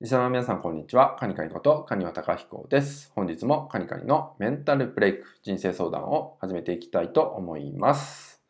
[0.00, 1.14] リスナーの皆さん、こんにちは。
[1.20, 3.12] カニカニこと、カニワタカヒコです。
[3.14, 8.40] 本日もカニカニのメンタルブレイク、人生相談を始めていきたいと思います。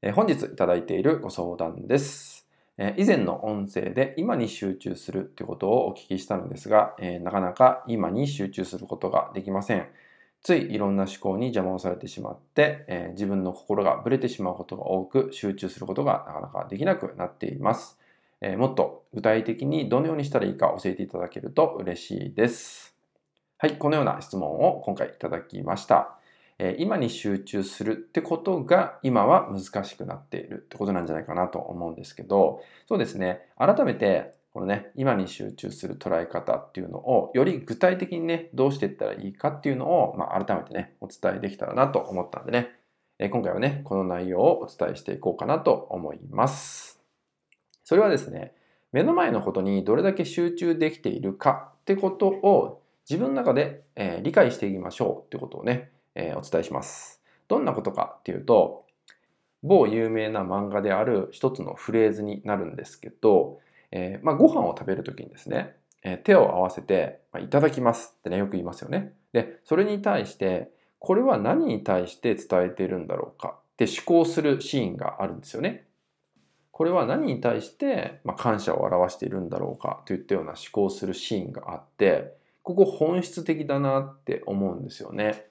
[0.00, 2.46] え本日いただいているご相談です。
[2.76, 9.88] え以前の音声で今に集中するということをお聞きしたのですが、えなかなか今に集中することができません。
[10.44, 17.97] ついいろんな思考に邪魔をされてしまって、え自分の心がぶれてしまうことが多く、集中することがなかなかできなくなっています。
[18.40, 22.96] えもっと具体的にどのようにしたらいいか教えていただけると嬉しいです。
[23.58, 26.18] はい、このような質問を今回いただきました。
[26.60, 42.70] え今に集中するってことが今は難しくなっているってことなんじゃないかなと思うんですけど、そうですね、改めてこのね、今に集中する捉え方っていうのをより具体的にね、どうしていったらいいかっていうのを、まあ、改めてね、お伝えできたらなと思ったんでね、
[43.20, 46.97] え今回はね、この内容をお伝えしていこうかなと思います。
[47.88, 48.52] それはですね、
[48.92, 57.22] 目の前のことにどれだけ集中できているかってことを自分の中で、えー、理解していきましょうってことをね、えー、お伝えします。
[57.48, 58.84] どんなことかっていうと、
[59.62, 63.58] 某有名な漫画である一つのフレーズになるんですけど、
[63.90, 69.14] えー、まあ、ご飯を食べるときにですね、え手を合わせて、ま、いただきますってね、よく言いますよね。
[69.32, 75.87] で、それに対して、これは何に対して伝えているんだろうかって思考するシーンがあるんですよね。
[76.78, 85.48] これは何に対して、ま感謝を表しているんだろうかといったような思考するシーンがあってここ本質的だなって思うんですよね。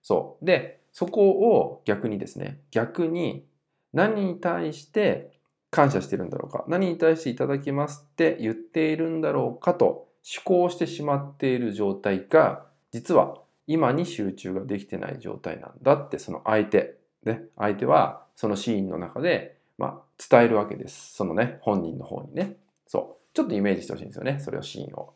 [0.00, 3.44] そうでそこを逆にですね逆に
[3.92, 5.32] 何に対して
[5.70, 21.14] 感謝してるんだろうか何に対していただきますって言っているんだろうかと思考してしまっている状態が実は今に集中ができてない状態なんだってその相手ね相手はそのシーンの中でまあ、伝えるわけです。
[21.14, 22.56] そのね、本人の方にね。
[22.86, 23.34] そう。
[23.34, 24.38] ちょっとイメージしてほしいんですよね。
[24.40, 25.14] それをシーンを。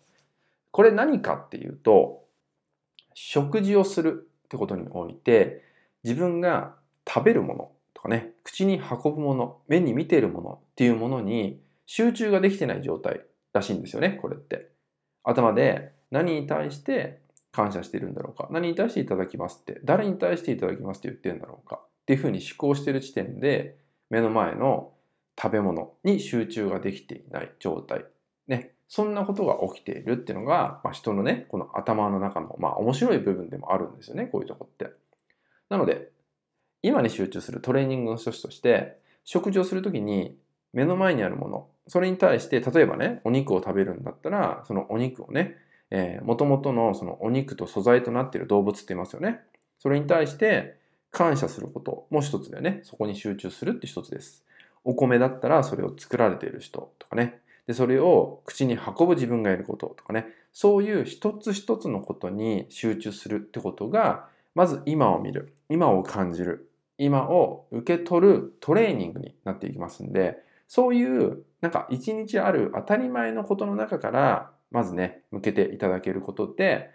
[0.70, 2.24] これ何かっていうと、
[3.14, 5.62] 食事をするってことにおいて、
[6.04, 6.74] 自分が
[7.06, 13.22] 食べるものとかね、口に運ぶもの、目に見ているものっていうものに集中ができてない状態
[13.52, 14.70] らしいんですよね、これって。
[15.24, 17.20] 頭で何に対して
[17.52, 23.76] 感謝しているんだろうか、何に対していただきますって、誰に対していただきますって言ってるんだろうかっていうふうに思考してる時点で、
[24.10, 24.92] 目の前の
[25.40, 28.04] 食べ物に集中ができていない状態。
[28.46, 28.72] ね。
[28.88, 34.90] そんなことが起きているっていうのが、まあ、人のね、この頭の中の、まあ、面白い部分でもあるんですよね、こういうとこって。
[35.68, 36.10] なので、
[36.82, 40.38] 今に集中するトレーニングの一つとして、食事をするときに
[40.72, 45.56] 目の前にあるもの、それに対して、例えばね、お肉を食べるんだったら、そのお肉をね、
[45.90, 49.40] えー、元々のそのお肉と素材となっている動物って言いますよね。
[49.78, 50.78] それに対して、
[51.10, 54.44] 感謝することも一つでね、そこに集中するって一つです。
[54.84, 76.90] お米だったらそれを作られている人とかね、でそれを口に運ぶ自分がいることとかね、そういう一つ一つのことに集中するってことが、まず今を見る、今を感じる、今を受け取るトレーニングになっていきますんで、そういうなんか一日ある当たり前のことの中から、まずね、向けていただけることで、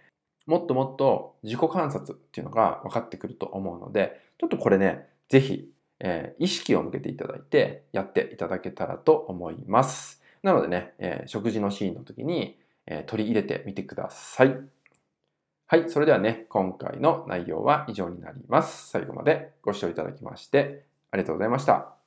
[0.46, 10.22] もっともっと自己観察っていうのが分かってくると思うので、ちょっとこれね、ぜひ、えー、意識を向けていただいてやっていただけたらと思います。
[10.44, 14.58] なのでね、えー、食事のシーンの時に、えー、取り入れてみてください。
[15.68, 18.90] はい、それではね、今回の内容は以上になります。
[18.90, 22.03] 最後までご視聴いただきましてありがとうございました。